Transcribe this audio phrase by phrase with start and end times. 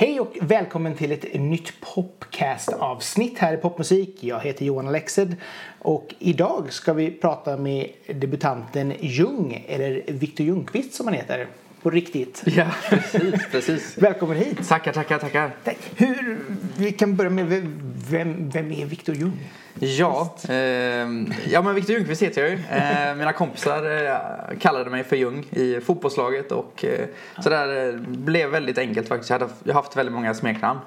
[0.00, 4.24] Hej och välkommen till ett nytt Popcast-avsnitt här i Popmusik.
[4.24, 5.36] Jag heter Johan Alexed
[5.78, 11.46] och idag ska vi prata med debutanten Jung, eller Viktor Ljungqvist som han heter
[11.82, 12.42] på riktigt.
[12.58, 13.46] Ja, precis.
[13.50, 13.98] precis.
[13.98, 14.68] Välkommen hit.
[14.68, 15.50] Tackar, tackar, tackar.
[15.64, 15.78] Tack.
[15.96, 16.38] Hur,
[16.78, 17.46] vi kan börja med
[18.10, 19.32] vem, vem är Viktor Ljung?
[19.80, 20.54] Ja, eh,
[21.50, 22.58] ja men Viktor Ljungqvist heter jag ju.
[22.70, 27.06] Eh, mina kompisar eh, kallade mig för Ljung i fotbollslaget och eh,
[27.42, 29.30] så där eh, blev väldigt enkelt faktiskt.
[29.30, 30.80] Jag, hade, jag har haft väldigt många smeknamn.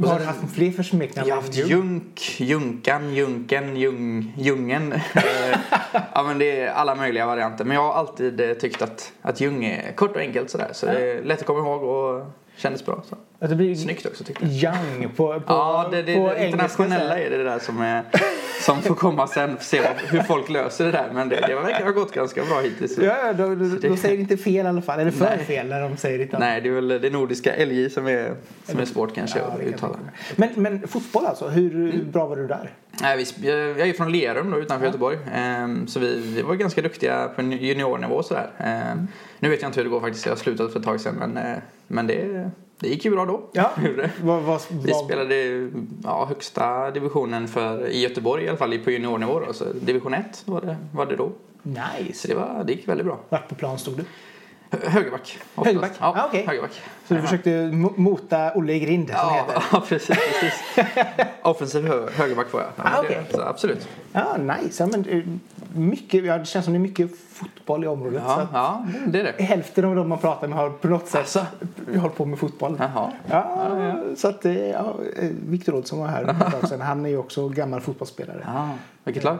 [0.00, 1.28] Vad har du haft fler för smeknamn?
[1.28, 4.92] Jag har haft Junk, Junkan, Junken, Jung, Jungen.
[5.14, 5.58] Eh,
[6.14, 7.64] ja men det är alla möjliga varianter.
[7.64, 10.68] Men jag har alltid eh, tyckt att, att Ljung är kort och enkelt sådär.
[10.72, 12.26] Så det är lätt att komma ihåg och
[12.58, 13.02] kändes bra.
[13.08, 13.16] Så.
[13.40, 14.74] Att det blir Snyggt också tyckte jag.
[14.76, 18.02] Young på, på, Ja, det, det, på det internationella är det där som, är,
[18.60, 19.56] som får komma sen.
[19.60, 21.10] Se vad, hur folk löser det där.
[21.12, 22.98] Men det, det verkar ha gått ganska bra hittills.
[22.98, 25.00] Ja, då, då, det- då säger inte fel i alla fall.
[25.00, 25.38] Eller för Nej.
[25.38, 26.38] fel när de säger det.
[26.38, 28.32] Nej, det är väl det nordiska LJ som är,
[28.64, 29.98] som är svårt kanske Ja, att det uttala.
[30.36, 32.70] Men, men fotboll alltså, hur, hur bra var du där?
[33.00, 33.44] Nej, vi, sp-
[33.78, 35.18] jag är från Lerum då, utanför Göteborg.
[35.34, 38.50] Ehm, så vi, vi var ganska duktiga på juniornivå sådär.
[38.58, 39.08] Ehm,
[39.38, 41.14] nu vet jag inte hur det går faktiskt, jag har slutat för ett tag sedan.
[41.18, 43.50] Men, eh, men det, det gick ju bra då.
[43.52, 43.70] Ja.
[44.22, 45.70] Vad, vad, Vi spelade
[46.04, 49.40] ja, högsta divisionen för, i Göteborg i alla fall på juniornivå.
[49.40, 51.32] Då, så division 1 var det, var det då.
[51.62, 51.68] Så
[52.02, 52.28] Nice.
[52.28, 53.18] det, var, det gick väldigt bra.
[53.28, 54.04] Vart på plan stod du?
[54.70, 55.38] Hö- Högerback.
[55.54, 55.66] oftast.
[55.66, 55.92] Högerback?
[56.00, 56.44] Ja, Ah, okej.
[56.46, 56.70] högerback.
[57.08, 59.64] Så du försökte mo- mota Olle i grind som Ja, heter?
[59.72, 60.16] ja, precis.
[60.40, 60.86] precis.
[61.42, 62.68] Offensiv hö högerback var jag.
[62.76, 63.24] Ja, Ah, men det- okej.
[63.34, 63.88] så absolut.
[64.12, 64.82] Ja, nice.
[64.82, 65.24] Ja, men, eh,
[65.78, 68.22] mycket, ja, det känns som det är mycket fotboll i området.
[68.22, 69.44] så Ja, att ja, det är det.
[69.44, 71.40] Hälften av de man pratar med har på något sätt Asså?
[72.00, 72.76] hållit på med fotboll.
[72.78, 73.12] Jaha.
[73.30, 76.80] Ja, så att eh, ja, eh, Viktor Olsson var här för ett tag sedan.
[76.80, 78.42] Han är ju också gammal fotbollsspelare.
[78.46, 78.68] Ja,
[79.04, 79.38] vilket lag?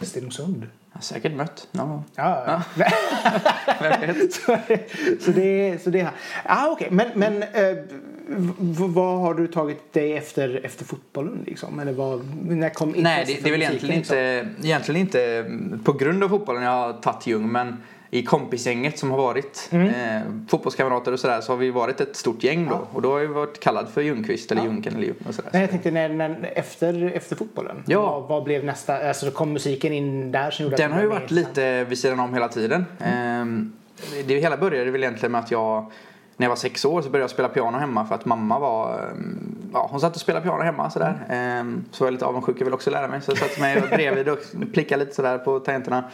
[0.00, 0.66] Stenungsund.
[0.92, 2.04] Jag har säkert mött någon gång.
[2.14, 2.62] Ja,
[3.80, 4.32] Vem vet?
[4.32, 4.58] så,
[5.20, 6.14] så det så det är han.
[6.44, 6.88] Ah, okej.
[6.90, 7.76] Men, men eh,
[8.94, 11.78] vad har du tagit dig efter, efter fotbollen liksom?
[11.78, 14.16] Eller vad, när kom Nej, det, det är väl egentligen liksom?
[14.16, 15.44] inte, egentligen inte
[15.84, 17.82] på grund av fotbollen jag har tagit Ljung, men
[18.14, 19.88] i kompisgänget som har varit Mm.
[19.88, 22.86] eh, fotbollskamrater och sådär så har vi varit ett stort gäng då.
[22.92, 25.50] Och då har jag varit kallad för Ljungqvist eller Junken eller Ljung och sådär.
[25.52, 27.82] Nej, jag tänkte när, när, efter, efter fotbollen.
[27.86, 28.00] Ja.
[28.20, 29.08] Vad, vad blev nästa?
[29.08, 32.20] Alltså kom musiken in där som gjorde Den att har ju varit lite vid sidan
[32.20, 32.84] om hela tiden.
[33.00, 33.72] Ehm,
[34.26, 35.90] Det hela började väl egentligen med att jag
[36.42, 39.10] när jag var sex år så började jag spela piano hemma för att mamma var
[39.10, 41.26] ehm, Ja, hon satt och spelade piano hemma sådär.
[41.28, 43.20] Ehm, Så var jag lite avundsjuk, jag ville också lära mig.
[43.20, 44.38] Så jag satte mig bredvid och
[44.72, 46.04] plickade lite sådär på tangenterna.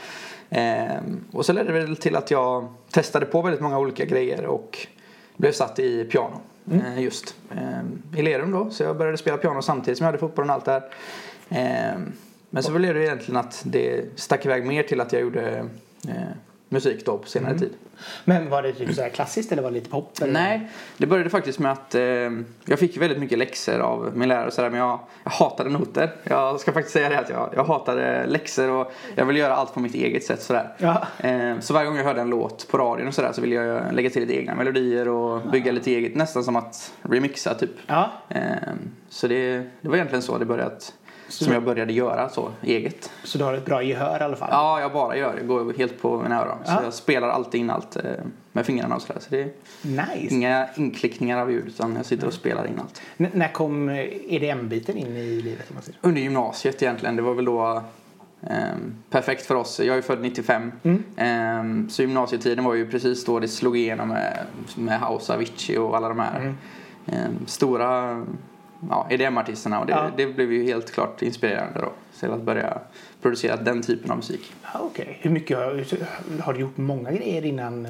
[0.51, 4.47] Ehm, Och så ledde det väl till att jag testade på väldigt många olika grejer
[4.47, 4.79] och
[5.37, 6.41] blev satt i piano.
[6.73, 7.37] eh, Just
[8.17, 8.71] i Lerum då.
[8.71, 10.73] Så jag började spela piano samtidigt som jag hade fotbollen och allt det
[11.49, 11.97] här.
[12.51, 15.65] Men så blev det egentligen att det stack iväg mer till att jag gjorde
[16.09, 16.15] eh,
[16.69, 17.73] musik då på senare tid.
[18.25, 20.23] Men var det typ så klassiskt eller var det lite pop?
[20.23, 20.33] Eller?
[20.33, 22.03] Nej, det började faktiskt med att eh,
[22.65, 26.11] jag fick väldigt mycket läxor av min lärare och sådär men jag, jag hatade noter.
[26.25, 29.75] Jag ska faktiskt säga det att jag, jag hatade läxor och jag ville göra allt
[29.75, 30.75] på mitt eget sätt sådär.
[30.79, 31.07] Ja.
[31.19, 33.95] Eh, så varje gång jag hörde en låt på radion och sådär så ville jag
[33.95, 37.71] lägga till lite egna melodier och bygga lite eget, nästan som att remixa typ.
[37.87, 38.11] Ja.
[38.29, 38.43] Eh,
[39.09, 40.95] så det, det var egentligen så det började att,
[41.29, 43.11] som jag började göra så eget.
[43.25, 44.49] Så du har ett bra gehör i alla fall?
[44.53, 45.39] Ja, jag bara gör det.
[45.39, 46.59] Jag går helt på mina öron.
[46.65, 46.83] Så Ja.
[46.85, 48.03] jag spelar alltid in allt eh,
[48.53, 49.21] med fingrarna och sådär.
[49.21, 49.51] Så det är
[49.83, 50.35] Nice.
[50.35, 53.03] inga inklickningar av ljud utan jag sitter och spelar in allt.
[53.19, 53.99] N- när kom eh,
[54.35, 55.67] EDM-biten in i livet?
[55.71, 55.99] Om man säger?
[56.03, 57.17] Under gymnasiet egentligen.
[57.17, 57.83] Det var väl då
[58.43, 59.81] ehm, perfekt för oss.
[59.81, 60.73] Jag är född 95.
[60.83, 61.03] Mm.
[61.17, 64.39] Ehm, så gymnasietiden var ju precis då det slog igenom med,
[64.77, 66.55] med House, Avicii och alla de här Mm.
[67.07, 68.23] ehm, stora
[68.91, 69.81] ja, EDM-artisterna.
[69.81, 70.11] Och det, Ja.
[70.17, 71.93] det blev ju helt klart inspirerande då.
[72.13, 72.79] Så att börja
[73.23, 74.53] producera den typen av musik.
[74.63, 75.19] Ja, Okej.
[75.21, 75.85] Hur mycket har,
[76.43, 77.83] har du gjort många grejer innan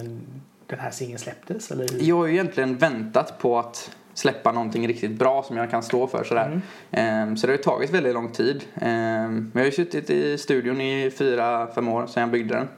[0.66, 1.71] den här singeln släpptes?
[1.71, 1.87] Eller?
[2.00, 6.06] Jag har ju egentligen väntat på att släppa någonting riktigt bra som jag kan stå
[6.06, 6.60] för sådär.
[6.91, 8.65] Ehm, så det har ju tagit väldigt lång tid.
[8.75, 12.55] Ehm, men jag har ju suttit i studion i fyra, fem år sedan jag byggde
[12.55, 12.69] den.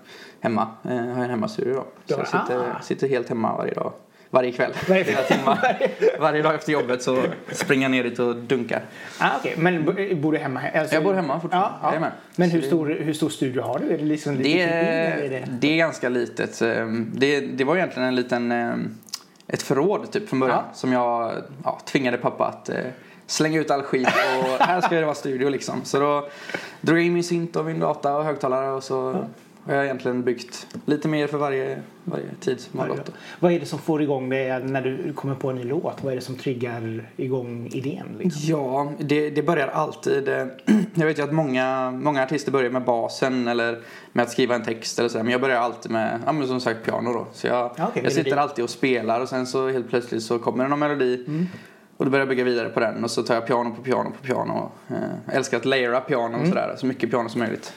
[0.41, 0.69] Hemma.
[0.85, 1.81] Ehm, jag har en hemmastudio då.
[1.83, 3.93] Så Ja, jag sitter, sitter helt hemma varje dag.
[4.33, 4.73] Varje kväll.
[4.89, 5.79] Varje- Flera timmar.
[6.21, 7.23] Varje dag efter jobbet så
[7.53, 8.83] springer jag ner dit och dunkar.
[9.19, 9.55] Ah, okej.
[9.59, 10.61] Men bo- bor du hemma?
[10.75, 11.71] Alltså, Jag bor hemma fortfarande.
[11.83, 12.07] Ja, ja.
[12.37, 13.95] Men hur stor, hur stor studio har du?
[13.95, 15.49] Är det liksom lite Det eller är är, det?
[15.61, 16.63] det är ganska litet.
[16.63, 18.95] Ehm, Det, det var egentligen en liten, ehm,
[19.49, 20.75] ett förråd typ från början Ja.
[20.75, 21.33] som jag
[21.65, 22.77] ja, tvingade pappa att eh,
[23.27, 24.09] slänga ut all skit
[24.41, 25.81] och här ska det vara studio liksom.
[25.85, 26.29] Så då
[26.81, 29.25] drog jag in min synt och min data och högtalare och så
[29.67, 33.11] har jag egentligen byggt lite mer för varje, varje tid som har gått.
[33.41, 36.03] Vad är det som får igång det när du kommer på en ny låt?
[36.05, 38.07] Vad är det som triggar igång idén?
[38.19, 38.41] Liksom?
[38.51, 40.29] Ja, det, det börjar alltid.
[40.29, 40.47] eh,
[40.95, 43.79] Jag vet ju att många, många artister börjar med basen eller
[44.13, 45.19] med att skriva en text eller så.
[45.19, 47.27] här, Men jag börjar alltid med, ja men som sagt piano då.
[47.33, 50.39] Så jag, Ja, okej, jag sitter alltid och spelar och sen så helt plötsligt så
[50.39, 51.25] kommer det någon melodi.
[51.29, 51.47] Mm.
[51.97, 54.11] Och då börjar jag bygga vidare på den och så tar jag piano på piano
[54.11, 54.71] på piano.
[54.89, 54.95] Eh,
[55.27, 56.41] Jag älskar att layera piano Mm.
[56.41, 56.75] och sådär.
[56.79, 57.73] Så mycket piano som möjligt.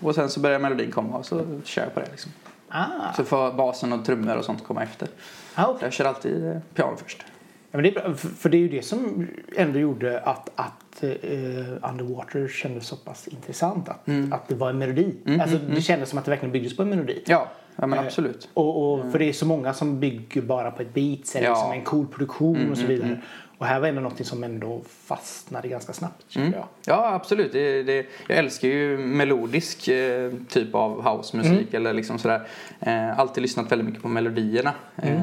[0.00, 2.32] Och sen så börjar melodin komma och så kör jag på det liksom.
[2.68, 5.08] Ah, Så får basen och trummor och sånt komma efter.
[5.54, 5.78] ah, okej.
[5.82, 7.24] Jag kör alltid eh, piano först.
[7.72, 9.26] Ja, men det är bra, för, det är ju det som
[9.56, 13.88] ändå gjorde att, att eh, Underwater kändes så pass intressant.
[13.88, 14.32] Att, Mm.
[14.32, 15.14] att det var en melodi.
[15.40, 17.22] alltså, det kändes som att det verkligen byggdes på en melodi.
[17.26, 18.48] Ja, ja men Eh, absolut.
[18.54, 21.52] Och, och För det är så många som bygger bara på ett beat eller Ja.
[21.54, 23.20] liksom en cool produktion och så vidare.
[23.60, 26.28] Och här var ändå något som ändå fastnade ganska snabbt.
[26.28, 26.64] tycker jag.
[26.86, 27.52] Ja, absolut.
[27.52, 32.42] Det, det, jag älskar ju melodisk eh, typ av housemusik eller liksom sådär.
[32.80, 34.72] Eh, alltid lyssnat väldigt mycket på melodierna.
[35.02, 35.20] Eh,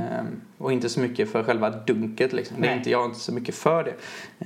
[0.57, 2.61] och inte så mycket för själva dunket liksom.
[2.61, 3.93] Det är inte, jag är inte så mycket för det.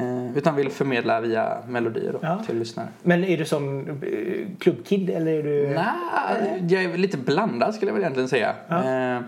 [0.03, 2.43] Eh, utan vill förmedla via melodier då, Ja.
[2.47, 2.87] till lyssnare.
[3.03, 5.67] Men är du som eh, klubbkid eller är du...
[5.67, 8.55] Nej, jag är lite blandad skulle jag väl egentligen säga.
[8.69, 9.21] Eh,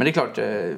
[0.00, 0.74] men det är klart, eh,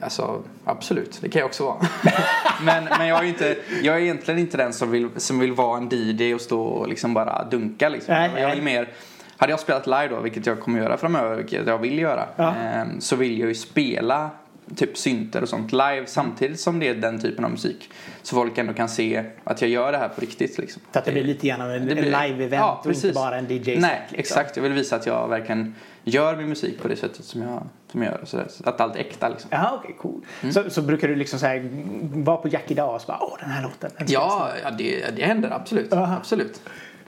[0.00, 1.76] alltså absolut, det kan jag också vara.
[2.64, 5.78] men men jag, är inte, jag är egentligen inte den som vill, som vill vara
[5.78, 8.14] en DJ och stå och liksom bara dunka liksom.
[8.14, 8.58] Nej, jag nej.
[8.58, 8.88] är mer,
[9.36, 12.48] hade jag spelat live då, vilket jag kommer göra framöver, vilket jag vill göra, Ja.
[12.48, 14.30] eh, så vill jag ju spela
[14.76, 17.90] typ synter och sånt live samtidigt som det är den typen av musik.
[18.22, 20.82] Så folk ändå kan se att jag gör det här på riktigt liksom.
[20.92, 23.12] Så att det blir lite grann av en, Det en blir- live-event Ja, och inte
[23.12, 23.80] bara en DJ-set.
[23.80, 24.18] Nej, liksom.
[24.18, 24.56] exakt.
[24.56, 25.74] Jag vill visa att jag verkligen
[26.04, 27.62] gör min musik på det sättet som jag,
[27.96, 28.48] som jag gör.
[28.48, 29.48] Så att allt är äkta liksom.
[29.52, 30.20] Jaha, okej, cool.
[30.42, 30.52] Mm.
[30.52, 31.68] Så, så brukar du liksom så här,
[32.12, 33.90] vara på Jack idag och så bara, åh den här låten.
[33.98, 35.92] den Ja, ja det, det händer absolut.
[35.92, 36.16] Aha.
[36.16, 36.60] absolut.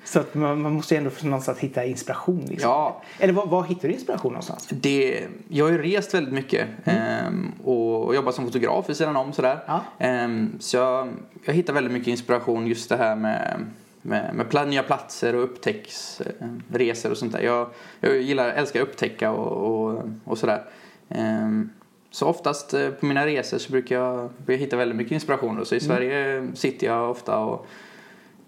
[0.04, 2.44] Så att man, man måste ju ändå någonstans hitta inspiration.
[2.48, 2.70] Liksom.
[2.70, 3.02] Ja.
[3.18, 4.68] Eller var, var hittar du inspiration någonstans?
[4.70, 9.16] Det, jag har ju rest väldigt mycket ehm, och, och jobbat som fotograf vid sidan
[9.16, 9.58] om sådär.
[9.66, 9.80] Ja.
[9.98, 11.08] Ehm, så jag,
[11.44, 13.66] jag hittar väldigt mycket inspiration just det här med,
[14.08, 17.40] med, med nya platser och upptäcktsresor och sånt där.
[17.40, 17.68] Jag,
[18.00, 20.64] jag gillar, älskar att upptäcka och, och, och sådär.
[21.08, 21.70] Ehm,
[22.10, 25.56] så oftast eh, på mina resor så brukar jag, brukar jag hitta väldigt mycket inspiration.
[25.56, 25.64] Då.
[25.64, 27.66] Så i Sverige sitter jag ofta och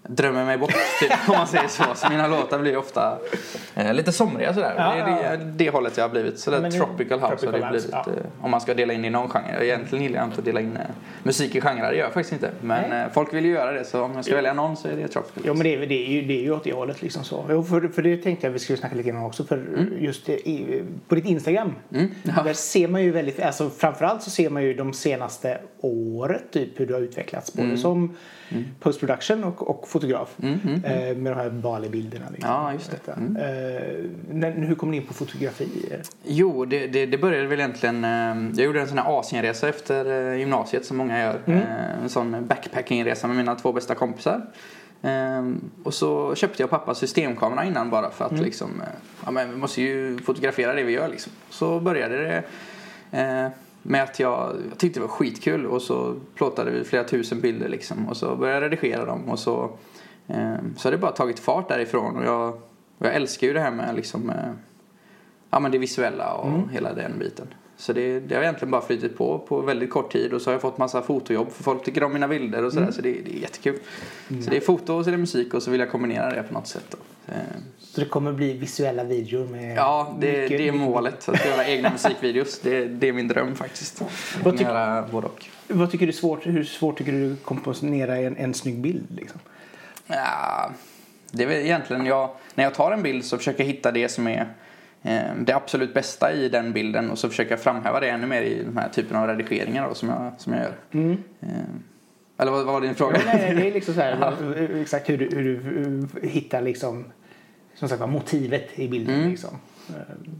[0.07, 1.83] drömmer mig bort typ, om man säger så.
[1.95, 3.17] Så mina låtar blir ofta
[3.75, 4.73] eh, lite somriga sådär.
[4.77, 6.39] Ja, det är det, det hållet jag har blivit.
[6.39, 7.89] Så där tropical house tropical har det blivit.
[7.91, 8.05] ja.
[8.07, 9.65] eh, Om man ska dela in i någon genre.
[9.65, 10.83] Egentligen gillar jag inte att dela in eh,
[11.23, 11.91] musik i genrer.
[11.91, 12.51] Det gör jag faktiskt inte.
[12.61, 13.85] Men eh, folk vill ju göra det.
[13.85, 15.53] Så om jag ska välja någon så är det tropical house.
[15.53, 17.45] men det är, det är, ju, det är ju åt det hållet liksom så.
[17.49, 19.43] Jo, för, för det tänkte jag vi skulle snacka lite grann om också.
[19.43, 21.75] För just det, i, på ditt Instagram.
[21.93, 22.43] Mm, ja.
[22.43, 26.79] Där ser man ju väldigt, alltså framförallt så ser man ju de senaste året typ
[26.79, 27.53] hur du har utvecklats.
[27.53, 28.15] Både som
[28.79, 30.35] postproduktion och, och fotograf.
[30.43, 32.25] Mm, mm, Eh, med de här Bali-bilderna.
[32.31, 32.49] Liksom.
[32.49, 33.11] Ja, just det.
[33.11, 33.35] Mm.
[33.35, 35.69] Eh, när, hur kom ni in på fotografi?
[36.23, 38.03] Jo, det, det, det började väl egentligen...
[38.03, 41.39] Eh, jag gjorde en sån här Asienresa efter eh, gymnasiet som många gör.
[41.45, 41.59] Mm.
[41.59, 44.41] Eh, en sån backpackingresa med mina två bästa kompisar.
[45.01, 45.51] Eh,
[45.83, 48.81] och så köpte jag pappas systemkamera innan bara för att liksom...
[48.81, 48.87] Eh,
[49.25, 51.31] ja men vi måste ju fotografera det vi gör liksom.
[51.49, 52.43] Så började
[53.11, 53.51] det
[53.81, 57.69] med att jag, jag tyckte det var skitkul och så plåtade vi flera tusen bilder
[57.69, 58.07] liksom.
[58.09, 59.77] Och så började jag redigera dem och så...
[60.27, 62.49] Eh, så har det bara tagit fart därifrån och jag,
[62.97, 64.29] och jag älskar ju det här med liksom...
[64.29, 64.51] Eh,
[65.49, 67.47] ja, men det visuella och hela den biten.
[67.81, 70.53] Så det, det har egentligen bara flytit på på väldigt kort tid och så har
[70.53, 73.37] jag fått massa fotojobb för folk tycker om mina bilder och sådär så det, det
[73.37, 73.79] är jättekul.
[74.27, 76.43] Så det är foto och så är det musik och så vill jag kombinera det
[76.43, 76.85] på något sätt.
[76.89, 76.97] Då.
[77.33, 77.39] Eh,
[77.79, 81.29] Så det kommer bli visuella videor med Ja, det, mycket- det är målet.
[81.29, 82.59] Att göra egna musikvideos.
[82.59, 84.01] Det, det är min dröm faktiskt.
[84.43, 85.45] Vad tyck- Göra både och.
[85.67, 86.45] Vad tycker du är svårt?
[86.45, 89.07] Hur svårt tycker du att komponera en, en snygg bild?
[89.15, 89.39] Liksom?
[90.07, 90.71] Ja,
[91.31, 94.09] det är väl egentligen jag, när jag tar en bild så försöker jag hitta det
[94.09, 94.47] som är
[95.45, 98.63] det absolut bästa i den bilden och så försöker jag framhäva det ännu mer i
[98.63, 100.75] den här typen av redigeringar då, som, jag, som jag gör.
[101.41, 101.49] Eh,
[102.37, 103.17] eller vad, vad var din fråga?
[103.17, 104.33] Ja, nej, det är liksom så här,
[104.81, 107.05] exakt hur du, hur du hur, hittar liksom,
[107.75, 109.15] som sagt, motivet i bilden.
[109.15, 109.29] Mm.
[109.29, 109.49] Liksom.
[109.89, 109.95] Eh,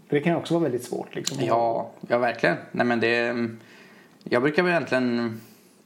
[0.10, 1.15] Det kan också vara väldigt svårt.
[1.15, 1.38] Liksom.
[1.46, 2.56] Ja, ja verkligen.
[2.72, 3.36] Nej, men det,
[4.24, 5.41] jag brukar väl egentligen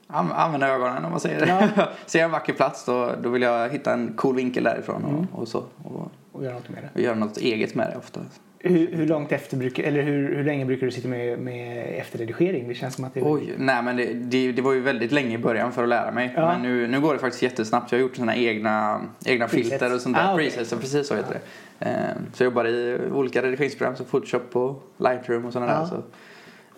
[0.07, 1.69] an- använda ögonen om man säger det.
[1.75, 1.87] Ja.
[2.05, 5.03] Ser jag en vacker plats då, då vill jag hitta en cool vinkel därifrån
[5.33, 5.63] och, och så.
[5.83, 6.89] Och, Och göra något med det.
[6.93, 8.19] och göra något eget med det ofta.
[8.67, 12.67] Hur, hur långt efter brukar, eller hur, hur länge brukar du sitta med, med efterredigering?
[12.67, 15.35] Det känns som att det Oj, nej men det, det, det var ju väldigt länge
[15.35, 16.33] i början för att lära mig.
[16.35, 16.47] Ja.
[16.47, 17.91] Men nu, nu går det faktiskt jättesnabbt.
[17.91, 19.69] Jag har gjort såna egna, egna Presets.
[19.69, 20.23] filter och sånt där.
[20.29, 20.45] Ah, okej.
[20.51, 21.33] Presets, precis så heter
[21.79, 21.85] det.
[21.89, 25.79] Eh, så jag jobbar i olika redigeringsprogram som Photoshop och Lightroom och sådana Ja.
[25.79, 25.85] där.
[25.87, 25.95] Så,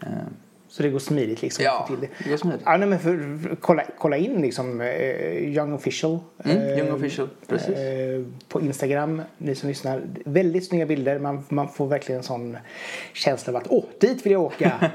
[0.05, 0.11] eh,
[0.77, 1.65] Så det går smidigt liksom.
[1.65, 2.07] Ja, till det.
[2.23, 2.61] det går smidigt.
[2.65, 4.87] Ja, nej, men för, för, kolla, kolla in liksom eh,
[5.37, 6.19] Young Official.
[6.43, 7.69] Mm, eh, Young Official, precis.
[7.69, 10.01] eh, på Instagram, ni som lyssnar.
[10.25, 11.19] Väldigt snygga bilder.
[11.19, 12.57] Man, man får verkligen en sån
[13.13, 14.71] känsla av att åh, dit vill jag åka.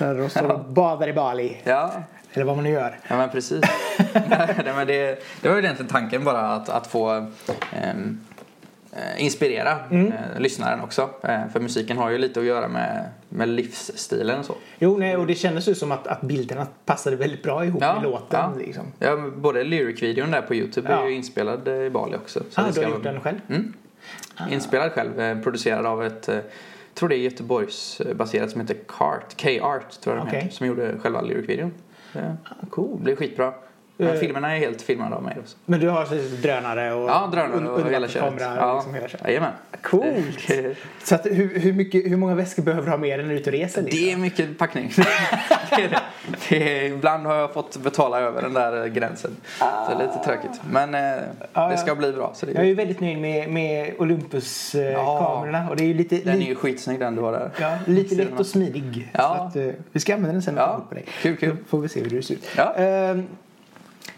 [0.00, 1.56] När de står och badar i Bali.
[1.64, 1.92] Ja,
[2.32, 2.98] Eller vad man nu gör.
[3.08, 3.60] Ja men precis.
[4.28, 7.94] Nej, men det, det var ju egentligen tanken bara att, att få eh,
[9.18, 10.06] inspirera Mm.
[10.12, 11.10] eh, lyssnaren också.
[11.22, 14.54] Eh, för musiken har ju lite att göra med, med livsstilen och så.
[14.78, 17.94] Jo, nej, och det kändes ju som att, att bilderna passade väldigt bra ihop Ja,
[17.94, 18.40] med låten.
[18.40, 18.52] ja.
[18.58, 18.84] Liksom.
[18.98, 21.02] Ja, både lyric-videon där på Youtube Ja.
[21.02, 22.40] är ju inspelad eh, i Bali också.
[22.50, 23.38] Så Ah, det du har gjort den själv?
[23.48, 23.72] Mm.
[24.50, 26.44] Inspelad själv, eh, producerad av ett, eh, jag
[26.94, 30.40] tror det är Göteborgs eh, baserat som heter Cart, K-Art tror jag Okej.
[30.40, 31.72] heter, som gjorde själva lyric-videon.
[32.12, 32.98] Det Ah, cool.
[33.00, 33.52] blev skitbra.
[33.98, 34.14] Men Eh.
[34.14, 35.56] filmerna är helt filmade av mig också.
[35.66, 38.32] Men du har så drönare och Ja, drönare och hela köret.
[38.32, 39.24] undervattenskamera Ja, liksom hela köret.
[39.24, 39.52] jajamän.
[39.82, 40.48] Coolt!
[40.48, 43.32] Det, Så att, hur, hur, mycket, hur många väskor behöver du ha med dig när
[43.34, 43.82] du är ute och reser?
[43.82, 44.00] Liksom?
[44.00, 44.92] det är mycket packning.
[45.76, 46.00] det är det.
[46.48, 49.30] Det är, ibland har jag fått betala över den där gränsen.
[49.58, 50.60] Så det är lite tråkigt.
[50.70, 51.22] Men eh,
[51.52, 51.94] Ja, det ska ja.
[51.94, 52.32] bli bra.
[52.34, 55.68] Så det Jag är ju väldigt nöjd med, med Olympus-kamerorna.
[55.70, 57.50] och det är ju lite, Den är ju skitsnygg den du har där.
[57.60, 59.08] ja, lite lätt och smidig.
[59.12, 59.36] Ja.
[59.52, 61.04] Så att, eh, vi ska använda den sen och Ja, på dig.
[61.22, 61.48] kul, kul.
[61.50, 62.46] Då får vi se hur det ser ut.
[62.56, 62.74] Ja.
[62.74, 63.26] Ehm,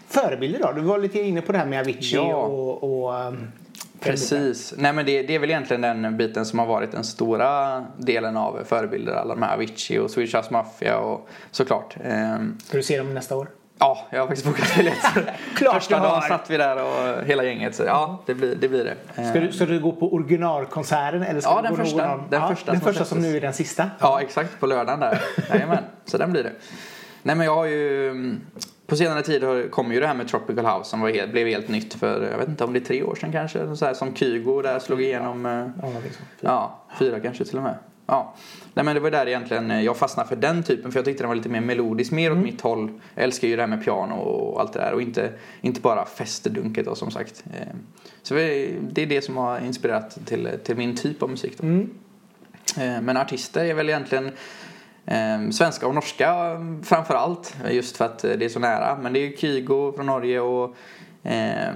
[0.09, 0.71] förebilder då?
[0.71, 2.35] Du var lite inne på det här med Avicii Ja.
[2.35, 3.03] och...
[3.03, 3.51] och ehm,
[3.99, 4.73] Precis.
[4.77, 8.37] Nej men det, det är väl egentligen den biten som har varit den stora delen
[8.37, 9.13] av förebilder.
[9.13, 11.95] Alla de här Avicii och Swedish House Mafia och såklart.
[12.03, 13.47] Ehm, Ska du se dem nästa år?
[13.79, 14.95] Ja, jag har faktiskt bokat biljett.
[15.55, 17.75] Klart Första dagen satt vi där och hela gänget.
[17.75, 18.69] Så ja, det blir det.
[18.69, 18.83] Blir
[19.15, 19.23] det.
[19.29, 21.23] Ska du, ska du gå på originalkonserten?
[21.23, 22.07] Eller ska Ja, du den första.
[22.15, 23.89] någon- Den ja, första den som första som nu är den sista?
[23.99, 24.59] Ja, exakt.
[24.59, 25.21] På lördagen där.
[25.49, 25.83] Jajamän.
[26.05, 26.51] Så den blir det.
[27.23, 28.35] Nej, men jag har ju...
[28.89, 31.31] mm, På senare tid har- kom ju det här med Tropical House som var helt,
[31.31, 33.75] blev helt nytt för, jag vet inte om det är tre år sedan kanske.
[33.75, 35.45] Så här, som Kygo där slog igenom.
[35.45, 36.17] eh, Ja, sånt.
[36.41, 37.75] Ja, fyra kanske till och med.
[38.05, 38.33] Ja.
[38.73, 41.23] Nej men det var där egentligen eh, jag fastnade för den typen för jag tyckte
[41.23, 42.91] den var lite mer melodisk, mer åt mitt håll.
[43.15, 45.29] Jag älskar ju det här med piano och allt det där och inte,
[45.61, 47.43] inte bara festdunket då som sagt.
[47.53, 47.67] Eh,
[48.21, 51.63] Så det är det som har inspirerat till, till min typ av musik då.
[51.67, 51.89] Mm.
[53.01, 54.31] Men artister är väl egentligen
[55.51, 57.55] svenska och norska eh, framför allt.
[57.69, 58.97] Just för att eh, det är så nära.
[59.01, 60.75] Men det är ju Kygo från Norge och
[61.23, 61.73] eh, eh,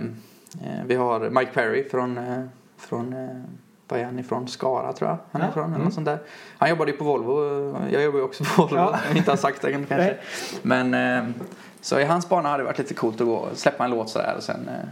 [0.85, 2.43] vi har Mike Perry från, eh,
[2.77, 3.41] från eh,
[3.87, 4.47] vad är han ifrån?
[4.47, 5.65] Skara tror jag han är Ja, ifrån.
[5.65, 5.91] Eller mm.
[5.91, 6.19] sånt där.
[6.57, 7.77] Han jobbade ju på Volvo.
[7.91, 8.75] Jag jobbar ju också på Volvo.
[8.75, 8.99] Ja.
[9.15, 10.17] Inte har sagt det kanske.
[10.61, 11.33] Men eh,
[11.81, 14.33] så i hans bana hade det varit lite coolt att gå släppa en låt sådär
[14.37, 14.89] och sen, eh,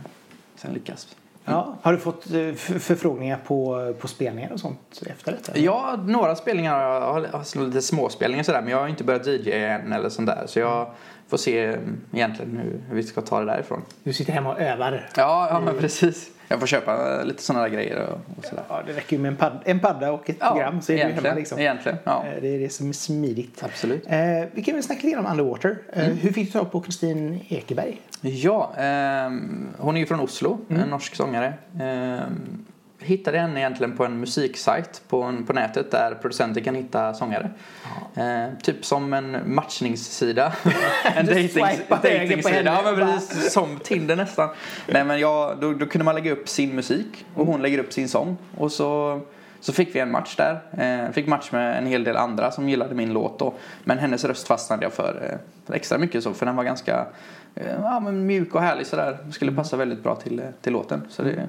[0.56, 1.16] sen lyckas.
[1.46, 1.76] Ja.
[1.82, 5.60] Har du fått eh, förfrågningar på, på spelningar och sånt efter detta?
[5.60, 9.94] Ja, några spelningar har jag lite småspelningar sådär men jag har inte börjat DJ än
[9.94, 10.88] eller sånt där så jag
[11.28, 13.82] får se mm, egentligen hur, hur vi ska ta det därifrån.
[14.04, 15.10] Du sitter hemma och övar.
[15.16, 16.30] Ja, ja men precis.
[16.48, 18.64] Jag får köpa eh, lite sådana där grejer och, och sådär.
[18.70, 21.14] Ja, det räcker ju med en, pad, en padda och ett program så är du
[21.14, 21.60] hemma liksom.
[21.60, 21.98] egentligen.
[22.04, 23.64] Ja, Eh, Det är det som är smidigt.
[23.64, 24.06] absolut.
[24.08, 24.18] Eh,
[24.52, 25.78] vi kan väl snacka lite om Underwater.
[25.94, 26.18] Eh, Mm.
[26.18, 28.02] Hur fick du tag på Kristin Ekeberg?
[28.22, 30.82] Ja, ehm, hon är ju från Oslo, Mm.
[30.84, 31.54] en norsk sångare.
[31.80, 32.66] Ehm,
[33.00, 37.50] hittade henne egentligen på en musiksajt på, en, på nätet där producenter kan hitta sångare.
[38.16, 40.54] Ehm, typ som en matchningssida.
[41.16, 42.62] en dating, henne.
[42.66, 44.50] Ja men precis, som Tinder nästan.
[44.88, 47.94] Nej men jag, då, då kunde man lägga upp sin musik och hon lägger upp
[47.94, 48.38] sin sång.
[48.58, 49.22] Och så,
[49.62, 50.60] så fick vi en match där.
[50.78, 53.54] Ehm, fick match med en hel del andra som gillade min låt då.
[53.84, 57.06] Men hennes röst fastnade jag för, eh, för extra mycket så för den var ganska
[57.56, 59.18] eh, ja, men mjuk och härlig sådär.
[59.32, 61.02] Skulle passa väldigt bra till, eh, till låten.
[61.10, 61.48] Så, det,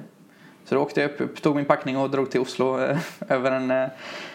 [0.65, 2.97] så då åkte jag upp, tog min packning och drog till Oslo eh,
[3.29, 3.89] över, en, eh,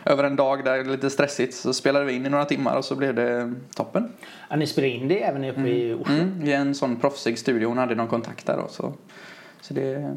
[0.04, 1.54] över en dag där lite stressigt.
[1.54, 4.12] Så spelade vi in i några timmar och så blev det toppen.
[4.48, 6.14] Ja, ni spelade in det även uppe i Oslo?
[6.14, 7.68] Mm, I en sån proffsig studio.
[7.68, 8.68] Hon hade någon kontakt där då.
[8.68, 8.92] Så,
[9.60, 10.16] så det,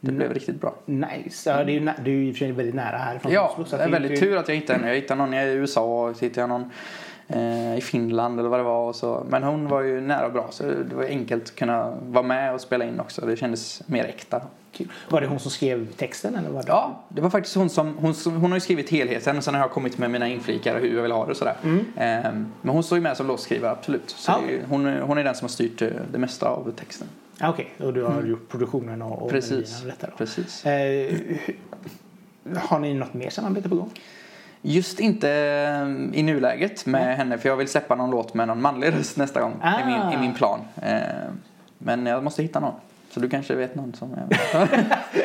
[0.00, 0.74] det blev riktigt bra.
[0.86, 1.50] Nice.
[1.50, 3.32] Ja, det är ju, du är ju i och för sig väldigt nära här från
[3.32, 3.78] Ja, Oslo.
[3.78, 4.88] det är väldigt tur att jag hittade henne.
[4.88, 6.70] Jag hittade någon i USA och så hittade jag någon
[7.28, 8.88] eh, i Finland eller vad det var.
[8.88, 9.26] Och så.
[9.28, 12.54] Men hon var ju nära och bra så det var enkelt att kunna vara med
[12.54, 13.26] och spela in också.
[13.26, 14.40] Det kändes mer äkta.
[14.72, 14.88] Kul.
[15.08, 16.34] Var det hon som skrev texten?
[16.36, 16.68] Eller var det?
[16.68, 19.54] Ja, det var faktiskt hon som, hon, som- hon har ju skrivit helheten och sen
[19.54, 21.54] har jag kommit med mina inflikar och hur jag vill ha det och sådär.
[21.96, 24.10] Ehm, men hon står ju med som låtskrivare, absolut.
[24.10, 26.72] Så det är ju- hon, hon är den som har styrt eh, det mesta av
[26.76, 27.08] texten.
[27.40, 29.30] Ah, Okej, och du har gjort produktionen och, och Mm.
[29.30, 29.80] Precis.
[29.80, 30.12] och detta då.
[30.16, 30.66] Precis.
[30.66, 31.14] Eh,
[32.56, 33.90] har ni något mer samarbete på gång?
[34.62, 38.62] Just inte eh, i nuläget med henne för jag vill släppa någon låt med någon
[38.62, 39.80] manlig röst nästa gång Ah.
[39.80, 40.60] i, min, i min plan.
[40.82, 41.40] Ehm,
[41.78, 42.74] men jag måste hitta någon.
[43.10, 44.08] Så du kanske vet någon som.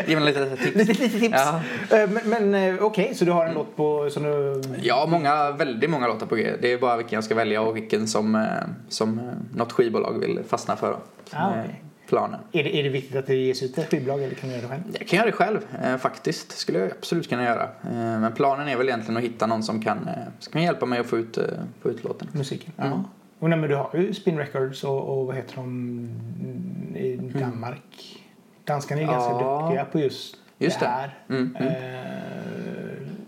[0.07, 0.75] Ge mig lite tips.
[0.75, 1.37] Lite, lite tips.
[1.37, 1.61] Ja.
[1.97, 4.09] Eh, men men eh, okej, så du har en låt på...
[4.11, 4.61] Så du...
[4.81, 6.51] Ja, många, väldigt många låtar på G.
[6.61, 8.41] Det är bara vilken jag ska välja och vilken som, eh,
[8.89, 9.25] som eh,
[9.57, 10.97] något skivbolag vill fastna för.
[11.29, 11.81] Som Ah, okej.
[12.07, 12.39] Planen.
[12.51, 14.61] Är det, är det viktigt att det ges ut ett skivbolag eller kan du göra
[14.67, 14.83] det själv?
[14.99, 16.51] Jag kan göra det själv eh, faktiskt.
[16.51, 17.63] skulle jag absolut kunna göra.
[17.63, 20.85] Eh, men planen är väl egentligen att hitta någon som kan, eh, som kan hjälpa
[20.85, 21.43] mig att få ut, eh,
[21.81, 22.27] få ut låten.
[22.31, 22.71] Musiken?
[22.77, 22.89] Mm.
[22.91, 23.03] Ja.
[23.39, 26.09] Och nej, men du har ju Spin Records och, och vad heter de
[26.95, 28.21] i Danmark?
[28.63, 29.61] Danskarna är ganska Ja.
[29.61, 30.89] duktiga på just, Just det det.
[30.89, 31.17] här.
[31.29, 31.73] Mm, mm.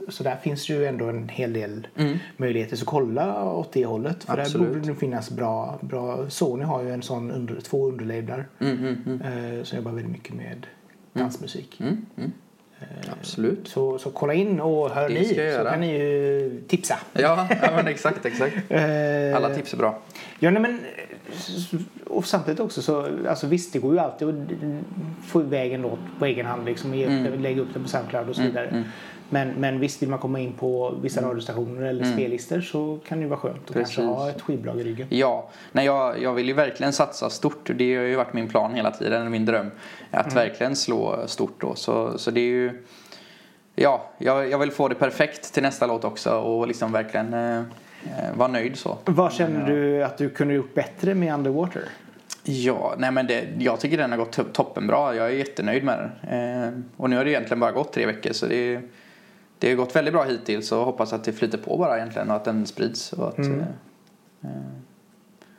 [0.07, 2.17] Eh, så där finns ju ändå en hel del Mm.
[2.37, 2.75] möjligheter.
[2.75, 4.23] Så kolla åt det hållet.
[4.23, 4.67] För Absolut.
[4.67, 6.29] där borde det finnas bra, bra...
[6.29, 9.57] Sony har ju en sån under, två underlablar Mm, mm, mm.
[9.57, 10.67] eh, som jobbar väldigt mycket med
[11.13, 11.79] dansmusik.
[11.79, 12.31] Mm, mm.
[13.19, 13.67] Absolut.
[13.67, 15.69] Så, så kolla in och hör Det ni så göra.
[15.71, 16.99] kan ni ju tipsa.
[17.13, 18.55] Ja, ja men exakt, exakt.
[18.69, 19.99] Eh, Alla tips är bra.
[20.39, 20.79] Ja, nej, men
[22.05, 24.35] och samtidigt också så, alltså visst det går ju alltid att
[25.27, 28.35] få iväg en låt på egen hand liksom den, lägga upp den på Soundcloud och
[28.35, 28.83] så vidare.
[29.29, 33.23] Men, men visst vill man komma in på vissa radiostationer eller spellistor så kan det
[33.23, 35.07] ju vara skönt att kanske ha ett skivbolag i ryggen.
[35.09, 37.69] Ja, nej, jag, jag vill ju verkligen satsa stort.
[37.75, 39.71] Det har ju varit min plan hela tiden, min dröm.
[40.11, 41.75] Att verkligen slå stort då.
[41.75, 42.83] Så, så det är ju...
[43.75, 47.57] Ja, jag, jag vill få det perfekt till nästa låt också och liksom verkligen eh,
[47.57, 47.63] eh,
[48.35, 48.97] vara nöjd så.
[49.05, 51.81] Vad känner du att du kunde gjort bättre med Underwater?
[52.43, 55.15] Ja, nej men det, jag tycker den har gått to- toppenbra.
[55.15, 56.63] Jag är jättenöjd med den.
[56.65, 58.81] Eh, och nu har det egentligen bara gått tre veckor så det,
[59.59, 62.35] det har gått väldigt bra hittills och hoppas att det flyter på bara egentligen och
[62.35, 63.13] att den sprids.
[63.13, 63.59] Och att, Mm.
[63.59, 63.65] eh,
[64.43, 64.49] eh,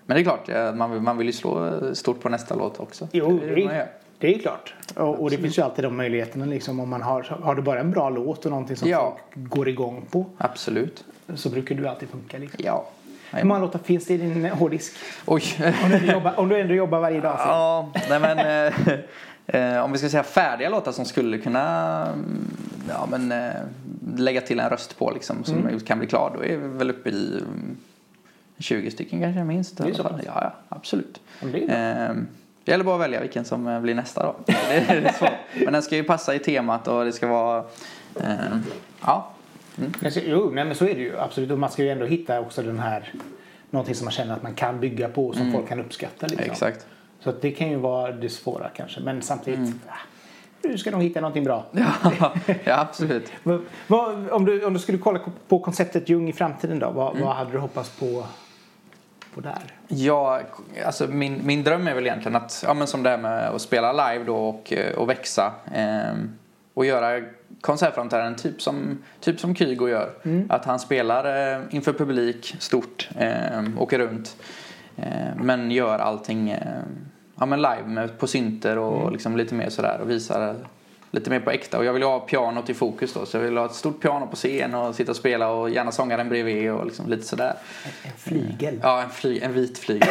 [0.07, 2.81] men det är klart, eh, man vill, man vill ju slå stort på nästa låt
[2.81, 3.09] också.
[3.13, 3.89] Jo, det det
[4.21, 4.75] det är klart.
[4.97, 7.81] Och, och det finns ju alltid de möjligheterna liksom om man har, har du bara
[7.81, 9.17] en bra låt och någonting som Ja.
[9.35, 11.05] folk går igång på Absolut.
[11.35, 12.61] så brukar du alltid funka liksom.
[12.65, 12.87] Ja.
[13.33, 14.95] Hur många låtar finns det i din hårddisk?
[15.27, 15.43] Oj.
[15.85, 17.39] Om du ändå jobbar, om du ändå jobbar varje dag.
[17.39, 17.45] Så.
[17.49, 18.39] Ja, nej men
[19.47, 22.51] eh, eh, om vi ska säga färdiga låtar som skulle kunna mm,
[22.89, 23.55] ja, men, eh,
[24.17, 27.09] lägga till en röst på liksom som kan bli klar då är vi väl uppe
[27.11, 27.77] i mm,
[28.59, 29.81] 20 stycken kanske minst.
[29.81, 30.21] i är så.
[30.27, 31.21] Ja, ja, absolut.
[31.41, 31.59] Det.
[31.59, 32.15] Eh,
[32.65, 34.37] det gäller bara att välja vilken som eh, blir nästa då.
[34.47, 35.39] Det är, det är.
[35.65, 37.65] Men den ska ju passa i temat och det ska vara
[38.21, 38.35] eh,
[39.03, 39.31] ja,
[40.01, 41.51] Men så- Jo, nej, men så är det ju absolut.
[41.51, 43.13] Och man ska ju ändå hitta också den här
[43.71, 46.27] någonting som man känner att man kan bygga på och som folk kan uppskatta.
[46.27, 46.51] Liksom.
[46.51, 46.87] exakt.
[47.21, 49.01] Så det kan ju vara det svåra kanske.
[49.01, 49.93] Men samtidigt, ah,
[50.63, 51.65] du ska nog hitta någonting bra.
[51.73, 52.33] Ja,
[52.65, 53.33] ja absolut.
[53.87, 57.35] Vad- om, du, om du skulle kolla på konceptet Jung i framtiden då, vad, vad
[57.37, 58.25] hade du hoppats på,
[59.35, 59.59] på där?
[59.89, 60.41] Ja,
[60.87, 63.63] alltså min, min dröm är väl egentligen att, ja men som det här med att
[63.63, 65.53] spela live då och, eh, och växa.
[65.75, 66.31] ehm,
[66.75, 67.21] och göra
[67.61, 70.11] konsertframträdanden typ som, typ som Kygo gör.
[70.49, 74.37] Att han spelar eh, inför publik stort, eh, åker runt.
[74.97, 76.83] Eh, men gör allting eh,
[77.39, 80.57] ja, men live med, på synter och liksom lite mer sådär och visar
[81.11, 81.79] lite mer på äkta.
[81.79, 83.27] Och jag vill ha pianot i fokus då.
[83.27, 85.93] Så jag vill ha ett stort piano på scen och sitta och spela och gärna
[85.93, 87.55] sångaren bredvid och liksom lite sådär.
[88.05, 88.81] En flygel?
[88.83, 90.09] Ja, en, fly, en vit flygel.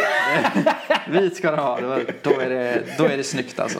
[1.12, 1.80] vit ska den ha.
[2.22, 3.80] Då, är det, då är det snyggt alltså.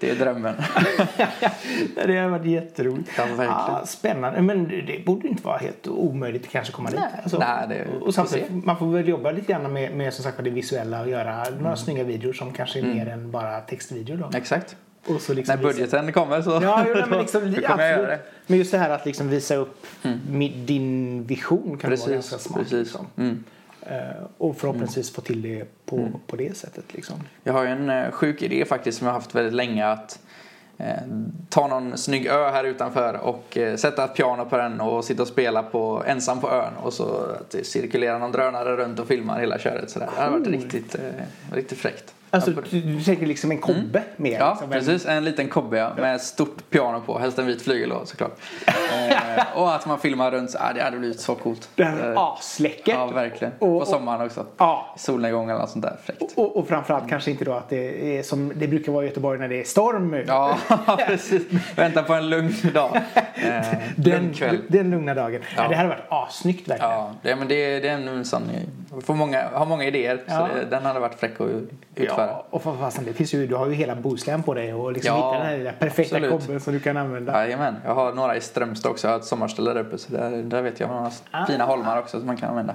[0.00, 0.54] Det är drömmen.
[2.06, 3.10] det har varit jätteroligt.
[3.18, 3.24] Ja.
[3.48, 4.42] Ah, spännande.
[4.42, 7.00] Men det borde inte vara helt omöjligt att kanske komma dit.
[7.22, 8.52] Alltså, Nej, det- och får samtidigt, se.
[8.54, 11.62] man får väl jobba lite grann med, med som sagt, det visuella och göra Mm.
[11.62, 14.16] några snygga videor som kanske är mer än bara textvideo.
[14.16, 14.30] Då.
[14.38, 14.76] Exakt.
[15.08, 18.08] Liksom När budgeten kommer så Ja, jo, nej, men, liksom, kommer jag göra absolut.
[18.08, 18.20] det.
[18.46, 22.38] men just det här att liksom visa upp mi- din vision kan vara Precis, ganska
[22.38, 22.58] smart.
[22.58, 22.72] precis.
[22.78, 23.06] Liksom.
[23.16, 23.44] Mm.
[23.86, 26.84] Eh, och förhoppningsvis få till det på, på det sättet.
[26.94, 27.16] Liksom.
[27.44, 30.18] Jag har ju en eh, sjuk idé faktiskt som jag har haft väldigt länge att
[30.78, 30.86] eh,
[31.48, 35.22] ta någon snygg ö här utanför och eh, sätta ett piano på den och sitta
[35.22, 39.06] och spela på, ensam på ön och så att det cirkulerar någon drönare runt och
[39.08, 40.08] filmar hela köret sådär.
[40.14, 40.52] Det hade varit Cool.
[40.52, 41.00] riktigt, eh,
[41.52, 42.14] riktigt fräckt.
[42.34, 44.38] Alltså, du, du tänker liksom en kobbe mer?
[44.38, 45.06] Ja, liksom, precis.
[45.06, 47.18] En liten kobbe ja, med stort piano på.
[47.18, 48.38] Helst en vit flygel då såklart.
[49.12, 50.50] Eh, och att man filmar runt.
[50.50, 51.68] så- Ah, det hade blivit så coolt.
[51.74, 52.94] Det är Eh, asläckert.
[52.94, 53.52] Ja, verkligen.
[53.58, 54.46] Och- På sommaren också.
[54.58, 54.94] Ja.
[54.98, 55.96] Solnedgång eller något sånt där.
[56.04, 56.22] Fräckt.
[56.36, 59.38] Och, och framförallt kanske inte då att det är som det brukar vara i Göteborg
[59.38, 60.16] när det är storm.
[60.26, 60.56] Ja,
[61.06, 61.42] precis.
[61.76, 63.00] Vänta på en lugn dag.
[63.34, 64.58] Eh, den, kväll.
[64.68, 65.40] den lugna dagen.
[65.56, 65.68] Ja.
[65.68, 66.92] Det hade varit assnyggt verkligen.
[66.92, 68.42] Ja, det, men det, det är en sån...
[69.04, 70.22] Får många, har många idéer.
[70.26, 70.32] Ja.
[70.38, 71.46] Så det, den hade varit fräck att
[71.94, 72.26] utföra.
[72.26, 74.92] Ja, och för fasen, det finns ju, du har ju hela Bohuslän på dig och
[74.92, 77.32] liksom Ja, hitta den här lilla perfekta kobben som du kan använda.
[77.44, 79.01] Jajamän, jag har några i Strömstad också.
[79.06, 79.98] Jag har ett sommarställe där uppe.
[79.98, 81.46] Så där, där vet jag några Ah.
[81.46, 82.74] fina holmar också som man kan använda.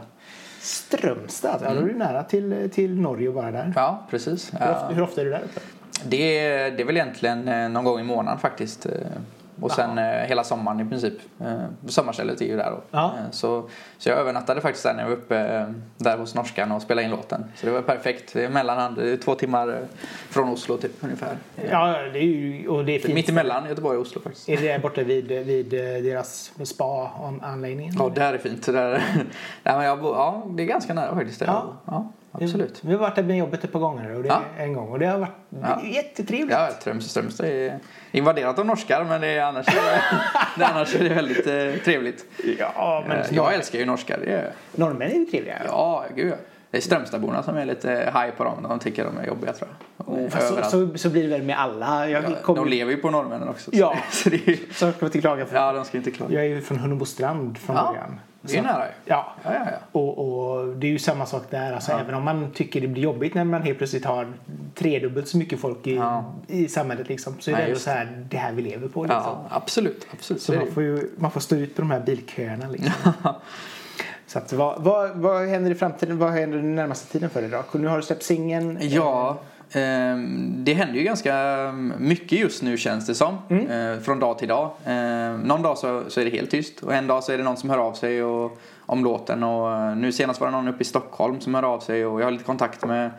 [0.59, 1.67] Strömstad, alltså.
[1.67, 3.59] ja, då är du nära till, till Norge och bara där.
[3.61, 3.73] Mm.
[3.75, 4.53] Ja, precis.
[4.53, 5.59] Hur, ofta, hur ofta är du där uppe?
[6.05, 8.85] Det är, det är väl egentligen eh, någon gång i månaden faktiskt.
[9.61, 11.13] Och sen eh, hela sommaren i princip.
[11.41, 11.53] Eh,
[11.87, 12.97] Sommarstället är ju där då.
[12.97, 15.65] Eh, Så, så jag övernattade faktiskt där när jag var uppe
[15.97, 17.45] där hos norskan och spelade in låten.
[17.55, 18.33] Så det var perfekt.
[18.33, 18.95] Det är mellanhand.
[18.97, 19.79] Det är två timmar
[20.29, 21.37] från Oslo typ ungefär.
[21.71, 23.13] Ja, det är ju och det fint.
[23.13, 24.49] Mitt emellan Göteborg och Oslo faktiskt.
[24.49, 25.69] Är det borta vid, vid
[26.03, 27.91] deras spa-anläggning?
[27.99, 28.65] Ja, där är fint.
[28.65, 29.03] Där,
[29.63, 31.41] ja, det är ganska nära faktiskt.
[31.41, 31.73] Ja.
[31.85, 32.11] Ja,
[32.43, 32.79] absolut.
[32.83, 34.41] Vi har varit där med jobbet ett par gånger och det, Ja.
[34.57, 35.81] en gång och det har varit Ja.
[35.83, 36.51] jättetrevligt.
[36.51, 37.79] Ja, Strömstad, Strömstad är
[38.11, 39.65] invaderat av norskar men det är, annars,
[40.57, 42.25] det, annars är det väldigt eh, trevligt.
[42.59, 44.19] Ja, men Eh, jag älskar ju norskar.
[44.25, 45.61] Det är, norrmän är ju trevliga.
[45.67, 46.33] ja, gud.
[46.71, 48.63] Det är Strömstadborna som är lite high på dem.
[48.69, 50.15] De tycker de är jobbiga tror jag.
[50.23, 52.09] De Fast så, så, så blir det väl med alla.
[52.09, 53.71] Jag Ja, kom, de lever ju på norrmännen också.
[53.71, 53.97] så- Ja.
[54.11, 55.55] Så det är, så ska vi inte klaga för.
[55.55, 56.33] ja, de ska inte klaga.
[56.33, 58.19] Jag är ju från Hunnebostrand från Ja, början.
[58.41, 58.91] Det är Så- nära ju.
[59.05, 59.33] Ja.
[59.43, 59.77] Ja, ja, ja.
[59.91, 61.73] Och, och det är ju samma sak där.
[61.73, 61.91] Alltså.
[61.91, 64.33] Även om man tycker det blir jobbigt när man helt plötsligt har
[64.75, 66.01] tredubbelt så mycket folk i,
[66.47, 68.87] i samhället liksom, så är det Nej, ändå just så här det här vi lever
[68.87, 69.03] på.
[69.03, 69.21] Liksom.
[69.23, 70.07] Ja, absolut.
[70.13, 70.41] absolut.
[70.41, 72.69] Så det man får ju man får stå ut på de här bilköerna.
[72.69, 73.13] Liksom.
[74.27, 76.17] så att, vad, vad, vad händer i framtiden?
[76.17, 77.63] Vad händer den närmaste tiden för dig då?
[77.79, 78.77] Nu har du släppt singeln.
[78.81, 79.39] Ja,
[80.63, 81.35] det händer ju ganska
[81.97, 83.37] mycket just nu känns det som.
[83.49, 84.71] Eh, från dag till dag.
[84.85, 87.43] Eh, någon dag så, så är det helt tyst och en dag så är det
[87.43, 89.43] någon som hör av sig och, om låten.
[89.43, 92.21] Och, eh, nu senast var det någon uppe i Stockholm som hör av sig och
[92.21, 93.11] jag har lite kontakt med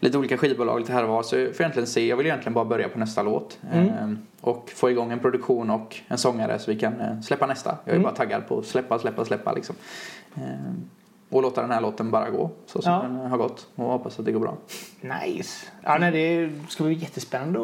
[0.00, 1.22] lite olika skivbolag lite här och var.
[1.22, 3.58] Så jag får egentligen se, jag vill egentligen bara börja på nästa låt.
[3.72, 7.78] Eh, och få igång en produktion och en sångare så vi kan eh, släppa nästa.
[7.84, 9.76] Jag är bara taggad på att släppa, släppa, släppa liksom.
[11.30, 13.02] Eh, och låta den här låten bara gå så som Ja.
[13.02, 14.56] den har gått och hoppas att det går bra.
[15.00, 15.66] Nice.
[15.82, 17.60] Ja, nej, det ska bli jättespännande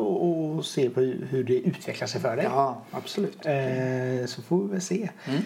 [0.58, 2.44] att se på hur det utvecklar sig för dig.
[2.50, 3.46] Ja, absolut.
[3.46, 5.08] Eh, så får vi väl se.
[5.28, 5.40] Mm.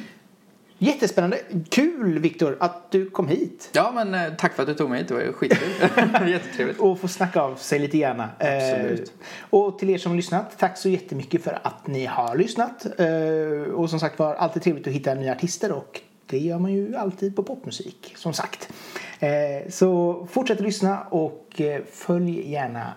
[0.79, 1.39] Jättespännande.
[1.71, 3.71] Kul Viktor att du kom hit.
[3.73, 5.09] Ja, men eh, tack för att du tog mig hit.
[5.09, 5.69] Det var ju skitkul.
[6.31, 6.81] Jättetrevligt.
[6.81, 8.21] Och få snacka av sig lite grann.
[8.21, 9.13] Eh, Absolut.
[9.51, 12.87] och till er som har lyssnat, tack så jättemycket för att ni har lyssnat.
[13.01, 16.73] Eh, och som sagt var, alltid trevligt att hitta nya artister och det gör man
[16.73, 18.73] ju alltid på popmusik, som sagt.
[19.21, 22.95] Eh, så fortsätt att lyssna och eh, följ gärna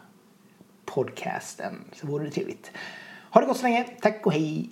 [0.85, 2.71] podcasten så vore det trevligt.
[3.29, 3.83] Ha det gott så länge.
[4.01, 4.69] Tack och hej!